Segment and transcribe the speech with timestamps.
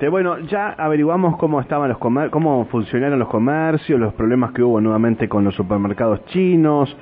[0.00, 4.80] Este, bueno, ya averiguamos cómo estaban los cómo funcionaron los comercios, los problemas que hubo
[4.80, 6.96] nuevamente con los supermercados chinos.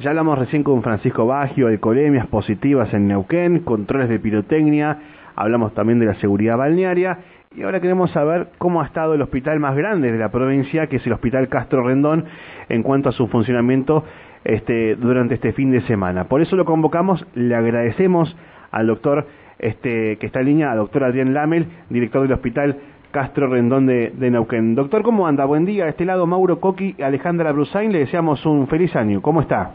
[0.00, 4.98] Ya hablamos recién con Francisco Baggio, alcoholemias positivas en Neuquén, controles de pirotecnia,
[5.36, 7.18] hablamos también de la seguridad balnearia
[7.54, 10.96] y ahora queremos saber cómo ha estado el hospital más grande de la provincia, que
[10.96, 12.24] es el Hospital Castro Rendón,
[12.70, 14.04] en cuanto a su funcionamiento
[14.44, 16.28] este, durante este fin de semana.
[16.28, 18.34] Por eso lo convocamos, le agradecemos
[18.70, 19.26] al doctor
[19.58, 22.76] este, que está en línea, doctor Adrián Lamel, director del Hospital
[23.10, 24.74] Castro Rendón de, de, Neuquén.
[24.74, 25.44] Doctor, ¿cómo anda?
[25.44, 25.84] Buen día.
[25.84, 29.22] A este lado, Mauro Coqui y Alejandra Brusain, le deseamos un feliz año.
[29.22, 29.72] ¿Cómo está?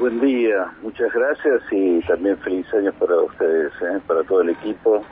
[0.00, 4.00] Buen día, muchas gracias y también feliz año para ustedes, ¿eh?
[4.06, 5.02] para todo el equipo.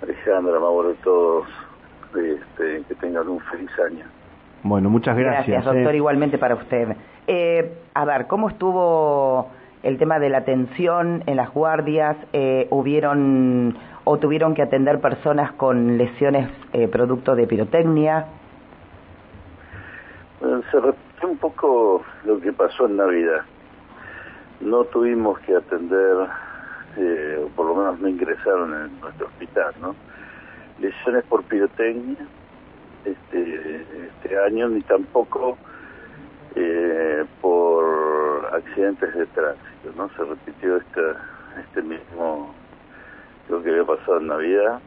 [0.00, 1.48] Alejandra, Mauro, todos,
[2.14, 4.04] este, que tengan un feliz año.
[4.62, 5.48] Bueno, muchas gracias.
[5.48, 5.96] Gracias, doctor, eh.
[5.96, 6.96] igualmente para usted.
[7.26, 9.50] Eh, a ver, ¿cómo estuvo
[9.84, 12.16] el tema de la atención en las guardias?
[12.32, 18.26] Eh, ¿Hubieron o tuvieron que atender personas con lesiones eh, producto de pirotecnia?
[20.40, 23.42] Se repite un poco lo que pasó en Navidad.
[24.60, 26.28] No tuvimos que atender,
[26.96, 29.94] eh, o por lo menos no ingresaron en nuestro hospital, ¿no?
[30.80, 32.26] Lesiones por pirotecnia
[33.04, 35.56] este, este año, ni tampoco
[38.74, 40.08] accidentes de tránsito, ¿no?
[40.16, 41.00] Se repitió este,
[41.60, 42.52] este mismo,
[43.48, 44.80] lo que había pasado en Navidad,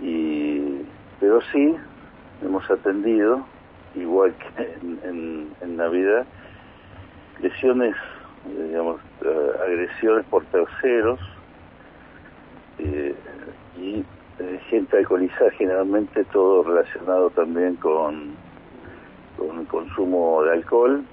[0.00, 0.82] y
[1.20, 1.76] pero sí
[2.42, 3.44] hemos atendido,
[3.94, 6.26] igual que en, en, Navidad,
[7.40, 7.94] lesiones,
[8.48, 11.20] eh, digamos, eh, agresiones por terceros
[12.78, 13.14] eh,
[13.76, 14.04] y
[14.40, 18.34] eh, gente alcoholizada, generalmente todo relacionado también con,
[19.36, 21.04] con consumo de alcohol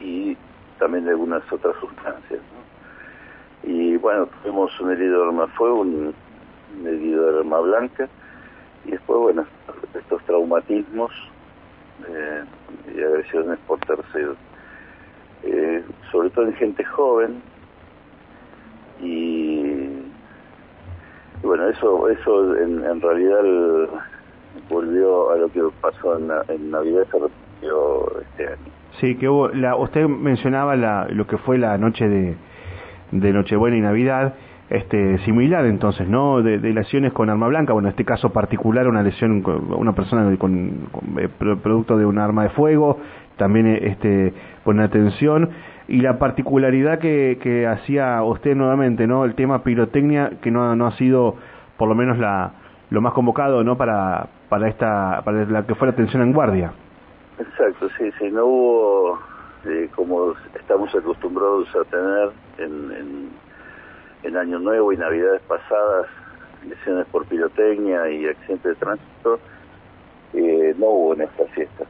[0.00, 0.36] y
[0.78, 2.40] también de algunas otras sustancias.
[2.40, 3.70] ¿no?
[3.70, 6.14] Y bueno, tuvimos un herido de arma fuego, un,
[6.84, 8.08] herido de arma blanca,
[8.84, 9.46] y después, bueno,
[9.94, 11.12] estos traumatismos
[12.08, 12.44] eh,
[12.94, 14.36] y agresiones por terceros.
[15.46, 17.42] Eh, sobre todo en gente joven
[18.98, 20.00] y,
[21.42, 23.42] bueno eso eso en, en realidad
[24.70, 29.48] volvió a lo que pasó en, en Navidad se repitió este año Sí, que hubo,
[29.48, 32.36] la, usted mencionaba la, lo que fue la noche de,
[33.10, 34.34] de Nochebuena y Navidad,
[34.70, 36.42] este, similar entonces, ¿no?
[36.42, 39.42] De, lesiones con arma blanca, bueno, en este caso particular una lesión,
[39.76, 40.88] una persona con,
[41.18, 42.98] eh, producto de un arma de fuego,
[43.36, 44.32] también este,
[44.64, 45.50] con atención,
[45.88, 49.24] y la particularidad que, que hacía usted nuevamente, ¿no?
[49.24, 51.36] El tema pirotecnia, que no, no ha sido,
[51.76, 52.52] por lo menos, la,
[52.90, 53.76] lo más convocado, ¿no?
[53.76, 56.72] Para, para esta, para la que fue la atención en guardia.
[57.38, 59.18] Exacto, sí, sí, no hubo,
[59.64, 63.30] eh, como estamos acostumbrados a tener en,
[64.22, 66.06] en, Año Nuevo y Navidades pasadas,
[66.66, 69.38] lesiones por pirotecnia y accidentes de tránsito,
[70.32, 71.86] eh, no hubo en estas fiestas,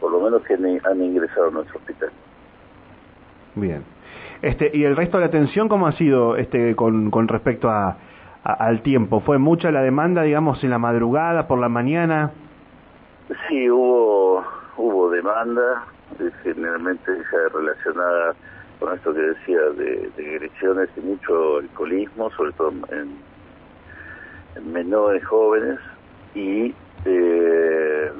[0.00, 2.10] por lo menos que ni, han ingresado a nuestro hospital.
[3.54, 3.84] Bien.
[4.42, 7.96] Este, ¿Y el resto de la atención cómo ha sido este, con, con respecto a,
[8.44, 9.20] al tiempo?
[9.20, 12.32] ¿Fue mucha la demanda, digamos, en la madrugada, por la mañana?
[13.48, 14.44] Sí, hubo
[14.76, 15.84] hubo demanda,
[16.42, 18.34] generalmente ya relacionada
[18.78, 23.16] con esto que decía de, de agresiones y mucho alcoholismo, sobre todo en,
[24.54, 25.78] en menores jóvenes
[26.34, 28.12] y eh,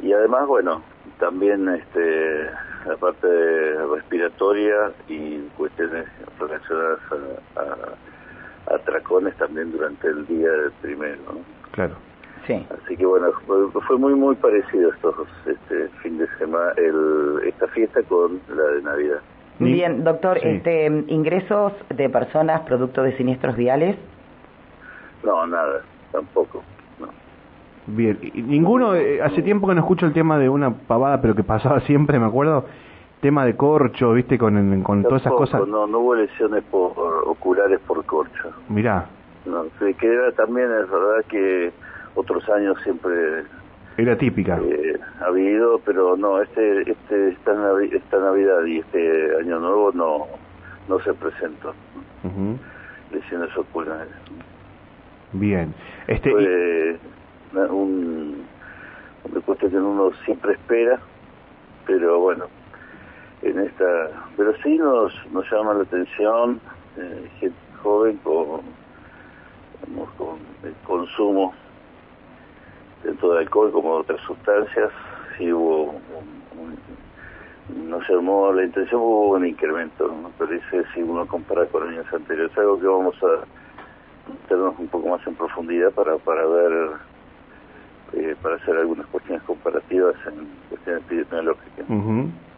[0.00, 0.82] y además bueno
[1.18, 2.50] también este
[2.86, 3.26] la parte
[3.94, 6.06] respiratoria y cuestiones
[6.38, 7.00] relacionadas
[7.56, 11.40] a, a, a también durante el día del primero ¿no?
[11.72, 11.94] claro
[12.46, 12.66] Sí.
[12.70, 13.28] Así que bueno,
[13.86, 15.14] fue muy muy parecido estos
[15.46, 19.20] este fin de semana el, esta fiesta con la de Navidad.
[19.58, 20.48] Bien, doctor, sí.
[20.48, 23.96] este ingresos de personas producto de siniestros viales?
[25.24, 26.62] No, nada, tampoco.
[26.98, 27.06] No.
[27.86, 31.34] Bien, y ninguno eh, hace tiempo que no escucho el tema de una pavada, pero
[31.34, 32.66] que pasaba siempre, me acuerdo,
[33.20, 34.36] tema de corcho, ¿viste?
[34.36, 35.66] Con con tampoco, todas esas cosas.
[35.66, 36.92] No, no hubo lesiones por
[37.26, 38.50] oculares por corcho.
[38.68, 39.06] Mirá.
[39.46, 41.72] No, se queda también es verdad que
[42.14, 43.44] otros años siempre
[43.96, 44.58] era típica.
[44.58, 47.52] eh, ha habido pero no este este esta,
[47.92, 50.26] esta navidad y este año nuevo no
[50.88, 51.74] no se presentó.
[52.24, 52.58] Uh -huh.
[53.12, 54.08] lesiones oculares.
[55.32, 55.74] Bien.
[56.08, 56.98] Este Fue
[57.52, 57.56] y...
[57.70, 58.44] un
[59.24, 60.98] una cuestión que uno siempre espera
[61.86, 62.46] pero bueno
[63.42, 66.60] en esta pero sí nos nos llama la atención
[66.98, 68.60] eh, gente joven con
[70.18, 71.52] con el consumo
[73.04, 74.90] tanto de alcohol como de otras sustancias,
[75.36, 76.78] sí hubo un,
[77.76, 80.30] un, no se armó la intención, hubo un incremento, ¿no?
[80.38, 84.88] pero ese si uno compara con años anteriores, es algo que vamos a meternos un
[84.88, 86.90] poco más en profundidad para, para ver,
[88.14, 91.86] eh, para hacer algunas cuestiones comparativas en cuestiones epidemiológicas.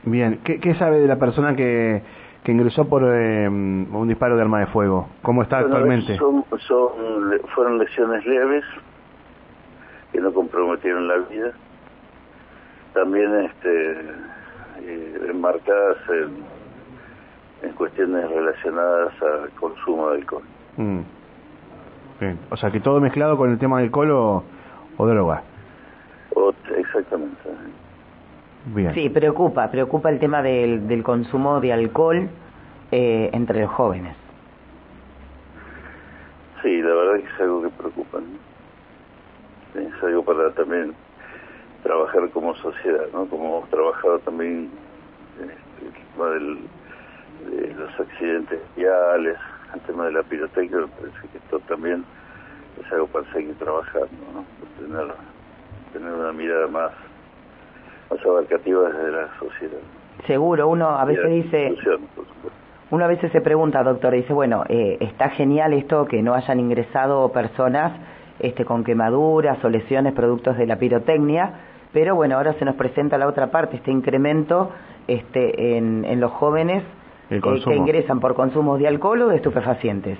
[0.04, 2.02] Bien, ¿Qué, ¿qué sabe de la persona que,
[2.44, 5.08] que ingresó por eh, un disparo de arma de fuego?
[5.22, 6.16] ¿Cómo está actualmente?
[6.16, 6.90] Son, son,
[7.54, 8.64] fueron lesiones leves
[10.12, 11.52] que no comprometieron la vida.
[12.94, 13.92] También este,
[14.82, 20.42] eh, enmarcadas en, en, cuestiones relacionadas al consumo de alcohol.
[20.76, 21.00] Mm.
[22.20, 24.44] Bien, o sea que todo mezclado con el tema del alcohol o,
[24.96, 25.42] o droga.
[26.34, 27.50] O, exactamente.
[28.94, 32.28] Sí, preocupa, preocupa el tema del, del consumo de alcohol
[32.90, 34.16] eh, entre los jóvenes.
[36.62, 37.68] Sí, la verdad que es algo que
[40.02, 40.94] algo para también
[41.82, 43.26] trabajar como sociedad, ¿no?
[43.26, 44.70] Como hemos trabajado también
[45.40, 46.58] este, el tema del,
[47.50, 49.36] de los accidentes viales,
[49.74, 52.04] el tema de la pirotecnia, me parece que esto también
[52.80, 54.44] es algo para seguir trabajando, ¿no?
[54.78, 55.14] Tener,
[55.92, 56.92] tener una mirada más
[58.10, 59.78] más abarcativa desde la sociedad.
[60.26, 61.76] Seguro, uno a veces dice,
[62.90, 66.60] uno a veces se pregunta, doctor, dice, bueno, eh, está genial esto que no hayan
[66.60, 67.92] ingresado personas
[68.38, 71.52] este, con quemaduras o lesiones productos de la pirotecnia,
[71.92, 74.72] pero bueno, ahora se nos presenta la otra parte, este incremento
[75.08, 76.82] este, en, en los jóvenes
[77.30, 80.18] eh, que ingresan por consumos de alcohol o de estupefacientes.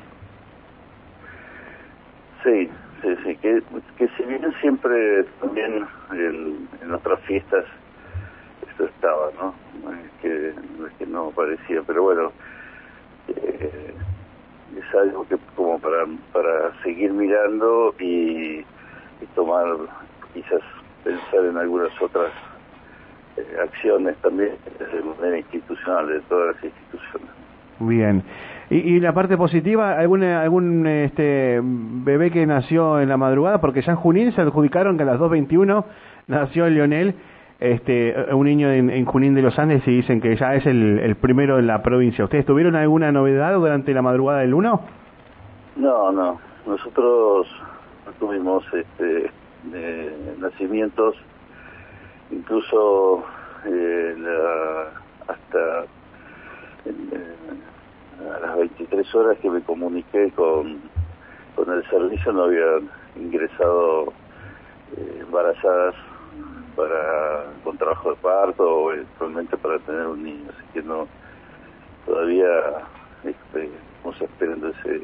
[2.43, 2.71] Sí,
[3.03, 3.63] sí, sí, que,
[3.99, 7.65] que si bien siempre también en otras fiestas
[8.69, 9.55] esto estaba, ¿no?
[9.93, 12.33] Es que, no es que no parecía, pero bueno,
[13.29, 13.95] eh,
[14.77, 15.37] es algo que
[15.78, 18.64] para, para seguir mirando y,
[19.34, 19.64] tomar,
[20.34, 20.61] quizás
[21.05, 22.32] pensar en algunas otras
[23.37, 27.28] eh, acciones también desde manera institucional, de todas las instituciones.
[27.78, 28.23] Bien.
[28.69, 33.61] ¿Y, la parte positiva, algún, algún este, bebé que nació en la madrugada?
[33.61, 35.84] Porque ya en Junín se adjudicaron que a las 2.21
[36.26, 37.14] nació Lionel,
[37.61, 41.14] este, un niño en, Junín de los Andes, y dicen que ya es el, el
[41.14, 42.25] primero en la provincia.
[42.25, 44.81] ¿Ustedes tuvieron alguna novedad durante la madrugada del 1?
[45.76, 46.40] No, no.
[46.67, 47.46] Nosotros
[48.19, 49.31] tuvimos este,
[50.38, 51.17] nacimientos,
[52.31, 53.25] incluso
[53.67, 54.17] eh,
[55.28, 55.84] hasta
[58.34, 60.81] a las 23 horas que me comuniqué con,
[61.55, 64.12] con el servicio no habían ingresado
[64.96, 65.94] eh, embarazadas
[66.75, 71.06] para con trabajo de parto o eventualmente para tener un niño así que no
[72.05, 72.49] todavía
[73.25, 75.02] este, estamos esperando ese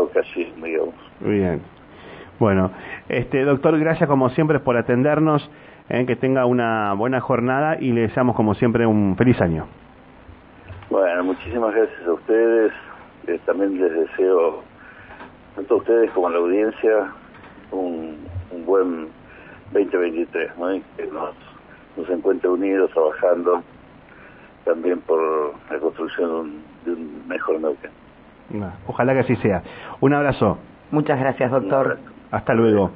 [0.00, 1.60] ocasión digamos bien
[2.38, 2.70] bueno
[3.08, 5.50] este doctor gracias como siempre por atendernos
[5.88, 9.66] eh, que tenga una buena jornada y le deseamos como siempre un feliz año
[10.92, 12.70] bueno, muchísimas gracias a ustedes.
[13.26, 14.62] Eh, también les deseo,
[15.56, 17.10] tanto a ustedes como a la audiencia,
[17.70, 18.18] un,
[18.66, 19.08] buen
[19.72, 20.68] 2023, ¿no?
[20.98, 21.34] que nos,
[21.96, 23.62] nos encuentre unidos trabajando
[24.66, 27.90] también por la construcción de un, mejor Neuquén.
[28.86, 29.62] Ojalá que así sea.
[30.00, 30.58] Un abrazo.
[30.90, 31.98] Muchas gracias, doctor.
[32.30, 32.90] Hasta luego.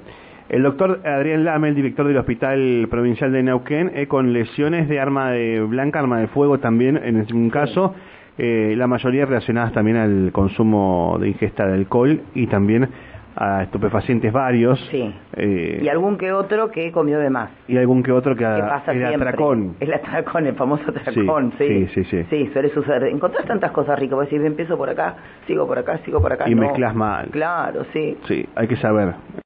[0.48, 5.00] El doctor Adrián Lame, el director del Hospital Provincial de Neuquén, eh, con lesiones de
[5.00, 7.94] arma de blanca, arma de fuego también en un caso,
[8.38, 12.88] eh, la mayoría relacionadas también al consumo de ingesta de alcohol y también
[13.36, 14.80] a estupefacientes varios.
[14.90, 15.14] Sí.
[15.34, 17.50] Eh, y algún que otro que comió de más.
[17.68, 19.76] Y algún que otro que, pasa el atracón.
[19.78, 21.88] El atracón, el famoso atracón, sí.
[21.88, 22.50] Sí, sí, sí.
[22.52, 23.04] suele suceder.
[23.04, 25.16] Encontrás tantas cosas ricas, vos decís, empiezo por acá,
[25.46, 26.48] sigo por acá, sigo por acá.
[26.48, 27.28] Y mezclas mal.
[27.30, 28.16] Claro, sí.
[28.26, 29.14] Sí, hay que saber.